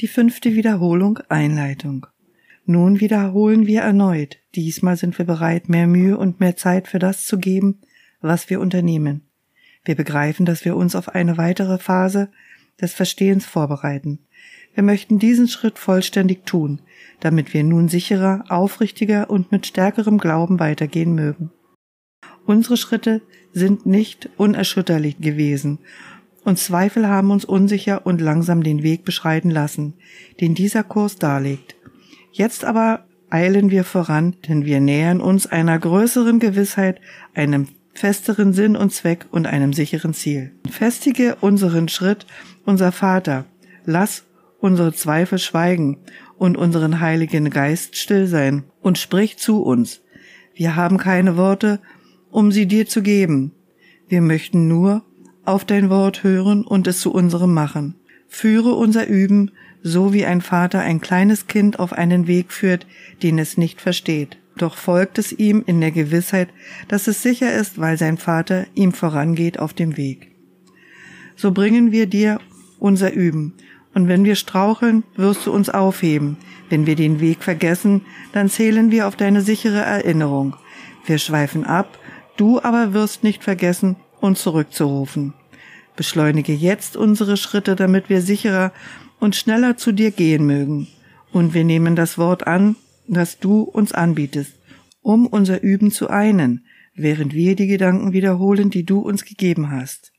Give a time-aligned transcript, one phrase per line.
[0.00, 2.06] Die fünfte Wiederholung Einleitung.
[2.64, 4.38] Nun wiederholen wir erneut.
[4.54, 7.82] Diesmal sind wir bereit, mehr Mühe und mehr Zeit für das zu geben,
[8.22, 9.28] was wir unternehmen.
[9.84, 12.30] Wir begreifen, dass wir uns auf eine weitere Phase
[12.80, 14.20] des Verstehens vorbereiten.
[14.72, 16.80] Wir möchten diesen Schritt vollständig tun,
[17.20, 21.50] damit wir nun sicherer, aufrichtiger und mit stärkerem Glauben weitergehen mögen.
[22.46, 23.20] Unsere Schritte
[23.52, 25.78] sind nicht unerschütterlich gewesen
[26.50, 29.94] und Zweifel haben uns unsicher und langsam den Weg beschreiten lassen,
[30.40, 31.76] den dieser Kurs darlegt.
[32.32, 37.00] Jetzt aber eilen wir voran, denn wir nähern uns einer größeren Gewissheit,
[37.34, 40.50] einem festeren Sinn und Zweck und einem sicheren Ziel.
[40.68, 42.26] Festige unseren Schritt,
[42.64, 43.44] unser Vater,
[43.84, 44.24] lass
[44.58, 45.98] unsere Zweifel schweigen
[46.36, 50.00] und unseren Heiligen Geist still sein und sprich zu uns.
[50.52, 51.78] Wir haben keine Worte,
[52.32, 53.52] um sie dir zu geben.
[54.08, 55.04] Wir möchten nur
[55.44, 57.94] auf dein Wort hören und es zu unserem machen.
[58.28, 59.50] Führe unser Üben,
[59.82, 62.86] so wie ein Vater ein kleines Kind auf einen Weg führt,
[63.22, 64.38] den es nicht versteht.
[64.56, 66.48] Doch folgt es ihm in der Gewissheit,
[66.88, 70.32] dass es sicher ist, weil sein Vater ihm vorangeht auf dem Weg.
[71.34, 72.40] So bringen wir dir
[72.78, 73.54] unser Üben,
[73.94, 76.36] und wenn wir straucheln, wirst du uns aufheben.
[76.68, 80.54] Wenn wir den Weg vergessen, dann zählen wir auf deine sichere Erinnerung.
[81.06, 81.98] Wir schweifen ab,
[82.36, 85.34] du aber wirst nicht vergessen, uns zurückzurufen.
[85.96, 88.72] Beschleunige jetzt unsere Schritte, damit wir sicherer
[89.18, 90.88] und schneller zu dir gehen mögen.
[91.32, 92.76] Und wir nehmen das Wort an,
[93.06, 94.54] das du uns anbietest,
[95.02, 100.12] um unser Üben zu einen, während wir die Gedanken wiederholen, die du uns gegeben hast.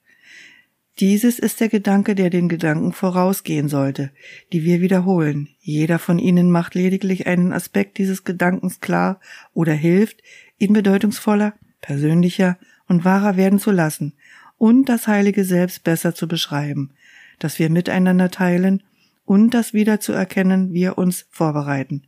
[0.99, 4.11] Dieses ist der Gedanke, der den Gedanken vorausgehen sollte,
[4.52, 5.49] die wir wiederholen.
[5.59, 9.19] Jeder von ihnen macht lediglich einen Aspekt dieses Gedankens klar
[9.53, 10.22] oder hilft,
[10.59, 12.57] ihn bedeutungsvoller, persönlicher
[12.92, 14.14] und wahrer werden zu lassen
[14.58, 16.92] und das heilige Selbst besser zu beschreiben,
[17.39, 18.84] das wir miteinander teilen
[19.23, 22.03] und das wieder zu erkennen wir uns vorbereiten.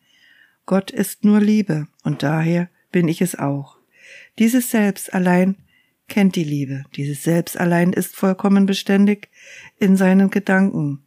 [0.66, 3.78] Gott ist nur Liebe und daher bin ich es auch.
[4.40, 5.56] Dieses Selbst allein
[6.10, 6.84] kennt die Liebe.
[6.98, 9.30] Dieses Selbst allein ist vollkommen beständig
[9.80, 11.02] in seinen Gedanken,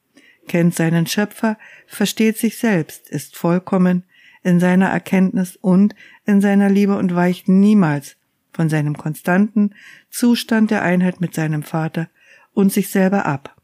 [0.49, 4.05] kennt seinen Schöpfer, versteht sich selbst, ist vollkommen
[4.43, 5.95] in seiner Erkenntnis und
[6.25, 8.17] in seiner Liebe und weicht niemals
[8.57, 9.75] von seinem konstanten
[10.11, 12.09] Zustand der Einheit mit seinem Vater
[12.53, 13.55] und sich selber ab.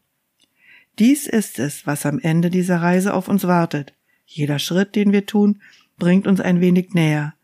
[0.98, 3.94] Dies ist es, was am Ende dieser Reise auf uns wartet.
[4.26, 5.62] Jeder Schritt, den wir tun,
[5.98, 7.34] bringt uns ein wenig näher.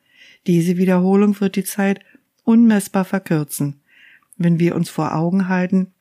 [0.46, 2.00] Diese Wiederholung wird die Zeit
[2.44, 3.80] unmessbar verkürzen,
[4.36, 5.92] wenn wir uns vor Augen halten,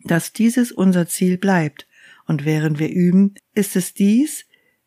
[0.00, 1.86] dass dieses unser Ziel bleibt,
[2.26, 4.44] und während wir üben, ist es dies,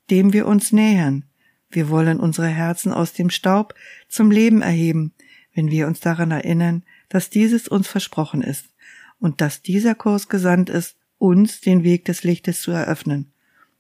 [0.10, 1.26] dem wir uns nähern.
[1.70, 3.74] Wir wollen unsere Herzen aus dem Staub
[4.08, 5.14] zum Leben erheben,
[5.58, 8.68] wenn wir uns daran erinnern, dass dieses uns versprochen ist
[9.20, 13.32] und dass dieser Kurs gesandt ist, uns den Weg des Lichtes zu eröffnen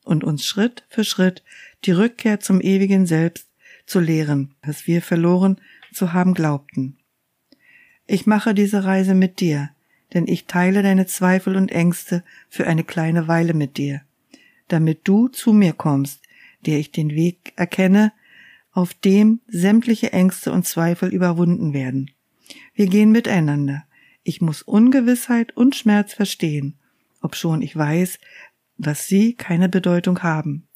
[0.04, 1.44] und uns Schritt für Schritt
[1.86, 3.48] die Rückkehr zum ewigen Selbst
[3.86, 5.62] zu lehren, das wir verloren
[5.94, 6.98] zu haben glaubten.
[8.08, 9.70] Ich mache diese Reise mit dir,
[10.16, 14.02] denn ich teile deine Zweifel und Ängste für eine kleine Weile mit dir,
[14.68, 16.24] damit du zu mir kommst,
[16.66, 18.14] der ich den Weg erkenne,
[18.78, 22.12] auf dem sämtliche Ängste und Zweifel überwunden werden.
[22.76, 23.86] Wir gehen miteinander.
[24.22, 26.78] Ich muss Ungewissheit und Schmerz verstehen,
[27.24, 28.20] obschon ich weiß,
[28.78, 30.68] dass sie keine Bedeutung haben.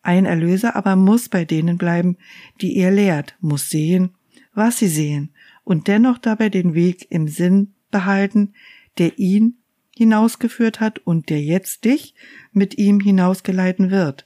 [0.00, 2.16] Ein Erlöser aber muss bei denen bleiben,
[2.62, 4.14] die er lehrt, muss sehen,
[4.54, 5.34] was sie sehen
[5.64, 8.54] und dennoch dabei den Weg im Sinn behalten,
[8.96, 9.58] der ihn
[9.94, 12.14] hinausgeführt hat und der jetzt dich
[12.52, 14.24] mit ihm hinausgeleiten wird.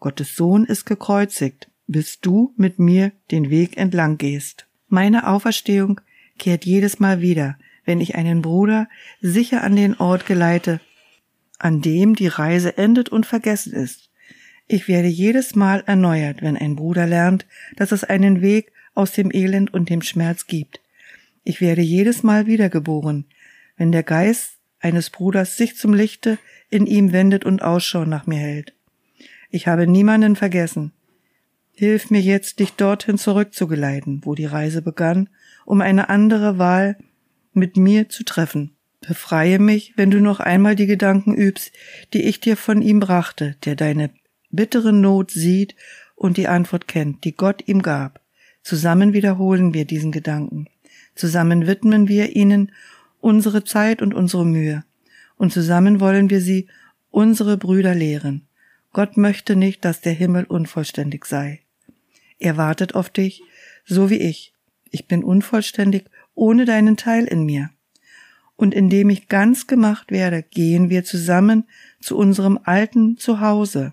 [0.00, 4.66] Gottes Sohn ist gekreuzigt, bis du mit mir den Weg entlang gehst.
[4.88, 6.00] Meine Auferstehung
[6.38, 8.88] kehrt jedes Mal wieder, wenn ich einen Bruder
[9.20, 10.80] sicher an den Ort geleite,
[11.58, 14.10] an dem die Reise endet und vergessen ist.
[14.68, 19.30] Ich werde jedes Mal erneuert, wenn ein Bruder lernt, dass es einen Weg aus dem
[19.32, 20.80] Elend und dem Schmerz gibt.
[21.44, 23.26] Ich werde jedes Mal wiedergeboren,
[23.76, 26.38] wenn der Geist eines Bruders sich zum Lichte
[26.70, 28.74] in ihm wendet und Ausschau nach mir hält.
[29.50, 30.92] Ich habe niemanden vergessen.
[31.78, 35.28] Hilf mir jetzt, dich dorthin zurückzugeleiten, wo die Reise begann,
[35.66, 36.96] um eine andere Wahl
[37.52, 38.74] mit mir zu treffen.
[39.06, 41.72] Befreie mich, wenn du noch einmal die Gedanken übst,
[42.14, 44.08] die ich dir von ihm brachte, der deine
[44.50, 45.76] bittere Not sieht
[46.14, 48.22] und die Antwort kennt, die Gott ihm gab.
[48.62, 50.68] Zusammen wiederholen wir diesen Gedanken.
[51.14, 52.72] Zusammen widmen wir ihnen
[53.20, 54.82] unsere Zeit und unsere Mühe.
[55.36, 56.68] Und zusammen wollen wir sie,
[57.10, 58.46] unsere Brüder, lehren.
[58.94, 61.60] Gott möchte nicht, dass der Himmel unvollständig sei.
[62.38, 63.42] Er wartet auf dich,
[63.84, 64.52] so wie ich.
[64.90, 66.04] Ich bin unvollständig
[66.34, 67.70] ohne deinen Teil in mir.
[68.56, 71.64] Und indem ich ganz gemacht werde, gehen wir zusammen
[72.00, 73.92] zu unserem alten Zuhause.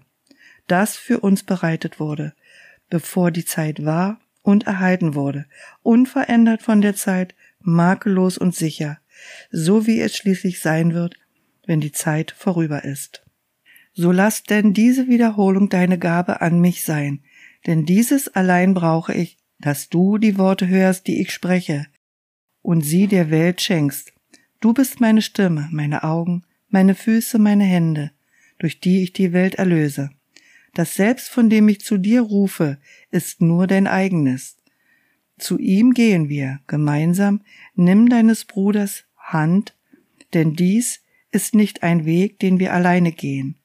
[0.67, 2.33] das für uns bereitet wurde,
[2.89, 5.45] bevor die Zeit war und erhalten wurde,
[5.81, 8.99] unverändert von der Zeit, makellos und sicher,
[9.51, 11.15] so wie es schließlich sein wird,
[11.65, 13.23] wenn die Zeit vorüber ist.
[13.93, 17.23] So lass denn diese Wiederholung deine Gabe an mich sein,
[17.65, 21.87] denn dieses allein brauche ich, dass du die Worte hörst, die ich spreche,
[22.61, 24.13] und sie der Welt schenkst.
[24.59, 28.11] Du bist meine Stimme, meine Augen, meine Füße, meine Hände,
[28.59, 30.09] durch die ich die Welt erlöse.
[30.73, 32.79] Das Selbst, von dem ich zu dir rufe,
[33.11, 34.57] ist nur dein eigenes.
[35.37, 37.41] Zu ihm gehen wir gemeinsam,
[37.75, 39.75] nimm deines Bruders Hand,
[40.33, 41.01] denn dies
[41.31, 43.55] ist nicht ein Weg, den wir alleine gehen.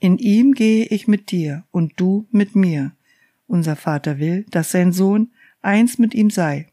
[0.00, 2.92] In ihm gehe ich mit dir und du mit mir.
[3.46, 5.30] Unser Vater will, dass sein Sohn
[5.60, 6.68] eins mit ihm sei.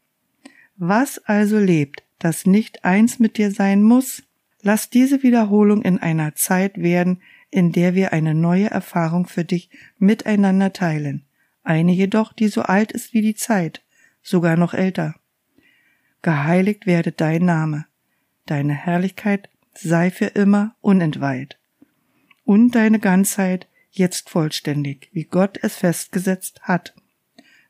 [0.76, 4.22] Was also lebt, das nicht eins mit dir sein muss?
[4.62, 7.20] Lass diese Wiederholung in einer Zeit werden,
[7.50, 11.24] in der wir eine neue Erfahrung für dich miteinander teilen,
[11.62, 13.82] eine jedoch, die so alt ist wie die Zeit,
[14.22, 15.14] sogar noch älter.
[16.22, 17.86] Geheiligt werde dein Name,
[18.46, 21.58] deine Herrlichkeit sei für immer unentweiht,
[22.48, 26.94] und deine Ganzheit jetzt vollständig, wie Gott es festgesetzt hat.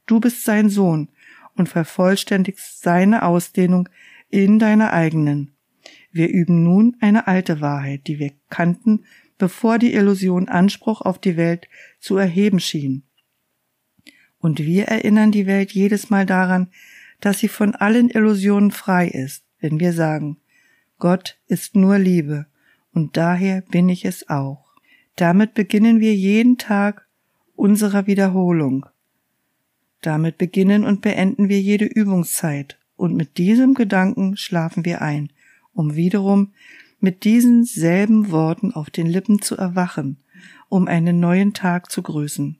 [0.06, 1.08] Du bist sein Sohn
[1.56, 3.88] und vervollständigst seine Ausdehnung
[4.30, 5.50] in deiner eigenen.
[6.12, 9.04] Wir üben nun eine alte Wahrheit, die wir kannten,
[9.36, 11.66] bevor die Illusion Anspruch auf die Welt
[11.98, 13.02] zu erheben schien.
[14.38, 16.68] Und wir erinnern die Welt jedes Mal daran,
[17.18, 20.36] dass sie von allen Illusionen frei ist, wenn wir sagen,
[21.00, 22.46] Gott ist nur Liebe,
[22.92, 24.67] und daher bin ich es auch.
[25.18, 27.08] Damit beginnen wir jeden Tag
[27.56, 28.86] unserer Wiederholung.
[30.00, 35.30] Damit beginnen und beenden wir jede Übungszeit, und mit diesem Gedanken schlafen wir ein,
[35.74, 36.52] um wiederum
[37.00, 40.18] mit diesen selben Worten auf den Lippen zu erwachen,
[40.68, 42.56] um einen neuen Tag zu grüßen.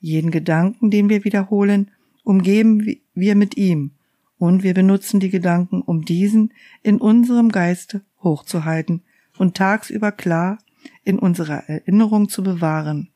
[0.00, 1.92] Jeden Gedanken, den wir wiederholen,
[2.24, 3.92] umgeben wir mit ihm,
[4.36, 6.52] und wir benutzen die Gedanken, um diesen
[6.82, 9.02] in unserem Geiste hochzuhalten
[9.38, 10.58] und tagsüber klar
[11.04, 13.10] in unserer Erinnerung zu bewahren.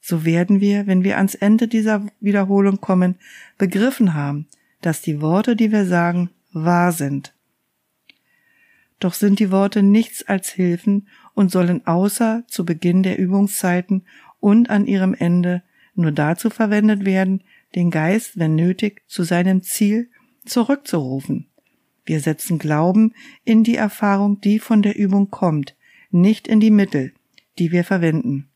[0.00, 3.16] So werden wir, wenn wir ans Ende dieser Wiederholung kommen,
[3.58, 4.46] begriffen haben,
[4.80, 7.34] dass die Worte, die wir sagen, wahr sind.
[8.98, 14.04] Doch sind die Worte nichts als Hilfen und sollen außer zu Beginn der Übungszeiten
[14.40, 15.62] und an ihrem Ende
[15.94, 17.42] nur dazu verwendet werden,
[17.74, 20.10] den Geist, wenn nötig, zu seinem Ziel
[20.44, 21.48] zurückzurufen.
[22.04, 23.14] Wir setzen Glauben
[23.44, 25.76] in die Erfahrung, die von der Übung kommt,
[26.10, 27.12] nicht in die Mittel,
[27.58, 28.48] die wir verwenden.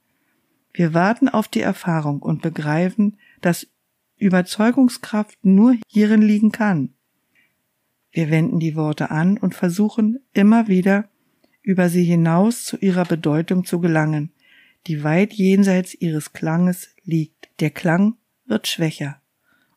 [0.72, 3.68] Wir warten auf die Erfahrung und begreifen, dass
[4.16, 6.94] Überzeugungskraft nur hierin liegen kann.
[8.10, 11.08] Wir wenden die Worte an und versuchen immer wieder
[11.62, 14.32] über sie hinaus zu ihrer Bedeutung zu gelangen,
[14.86, 17.48] die weit jenseits ihres Klanges liegt.
[17.60, 18.16] Der Klang
[18.46, 19.20] wird schwächer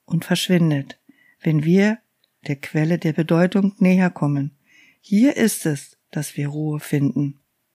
[0.06, 1.00] und verschwindet,
[1.42, 2.00] wenn wir
[2.46, 4.52] der Quelle der Bedeutung näher kommen.
[5.00, 7.40] Hier ist es, dass wir Ruhe finden.